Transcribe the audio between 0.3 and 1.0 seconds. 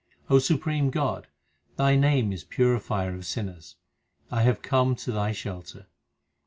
O Supreme